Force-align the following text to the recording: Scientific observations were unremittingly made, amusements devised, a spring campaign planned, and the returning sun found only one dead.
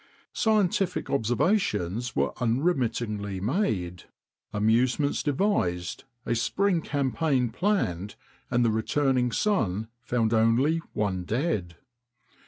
Scientific 0.33 1.11
observations 1.11 2.15
were 2.15 2.33
unremittingly 2.39 3.39
made, 3.39 4.05
amusements 4.51 5.21
devised, 5.21 6.05
a 6.25 6.33
spring 6.33 6.81
campaign 6.81 7.51
planned, 7.51 8.15
and 8.49 8.65
the 8.65 8.71
returning 8.71 9.31
sun 9.31 9.89
found 10.01 10.33
only 10.33 10.79
one 10.93 11.23
dead. 11.23 11.75